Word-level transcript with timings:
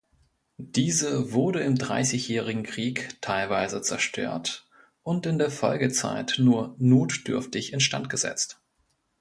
Diese 0.57 1.31
wurde 1.31 1.59
im 1.59 1.75
Dreißigjährigen 1.75 2.63
Krieg 2.63 3.21
teilweise 3.21 3.83
zerstört 3.83 4.65
und 5.03 5.27
in 5.27 5.37
der 5.37 5.51
Folgezeit 5.51 6.37
nur 6.39 6.75
notdürftig 6.79 7.71
instandgesetzt. 7.71 8.59